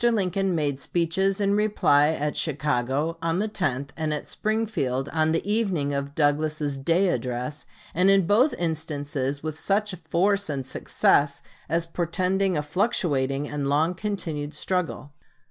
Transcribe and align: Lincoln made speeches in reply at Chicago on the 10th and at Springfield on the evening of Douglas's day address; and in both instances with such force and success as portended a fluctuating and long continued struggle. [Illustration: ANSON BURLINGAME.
Lincoln 0.03 0.55
made 0.55 0.79
speeches 0.79 1.39
in 1.39 1.53
reply 1.53 2.07
at 2.07 2.35
Chicago 2.35 3.19
on 3.21 3.37
the 3.37 3.47
10th 3.47 3.89
and 3.95 4.11
at 4.11 4.27
Springfield 4.27 5.07
on 5.09 5.31
the 5.31 5.47
evening 5.47 5.93
of 5.93 6.15
Douglas's 6.15 6.75
day 6.75 7.09
address; 7.09 7.67
and 7.93 8.09
in 8.09 8.25
both 8.25 8.55
instances 8.57 9.43
with 9.43 9.59
such 9.59 9.93
force 9.93 10.49
and 10.49 10.65
success 10.65 11.43
as 11.69 11.85
portended 11.85 12.55
a 12.55 12.63
fluctuating 12.63 13.47
and 13.47 13.69
long 13.69 13.93
continued 13.93 14.55
struggle. 14.55 14.95
[Illustration: 14.95 15.13
ANSON 15.13 15.17
BURLINGAME. 15.17 15.19